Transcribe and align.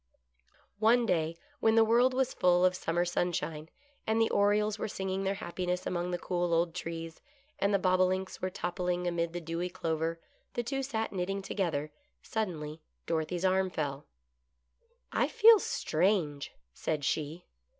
One 0.79 1.05
day, 1.05 1.37
when 1.59 1.75
the 1.75 1.83
world 1.85 2.15
was 2.15 2.33
full 2.33 2.65
of 2.65 2.75
summer 2.75 3.05
sunshine, 3.05 3.69
and 4.07 4.19
the 4.19 4.31
orioles 4.31 4.79
were 4.79 4.87
singing 4.87 5.23
their 5.23 5.35
happiness 5.35 5.85
among 5.85 6.09
the 6.09 6.17
cool 6.17 6.55
old 6.55 6.73
trees, 6.73 7.21
and 7.59 7.71
the 7.71 7.77
bobolinks 7.77 8.41
were 8.41 8.49
toppling 8.49 9.05
amid 9.05 9.31
the 9.31 9.39
GOOD 9.39 9.49
LUCK. 9.49 9.49
53 9.49 9.53
dewy 9.53 9.69
clover, 9.69 10.19
the 10.55 10.63
two 10.63 10.81
sat 10.81 11.13
knitting 11.13 11.43
together. 11.43 11.91
Suddenly 12.23 12.81
Dorothy's 13.05 13.45
arm 13.45 13.69
fell." 13.69 14.07
I 15.11 15.27
feel 15.27 15.59
strange," 15.59 16.51
said 16.73 17.05
she. 17.05 17.45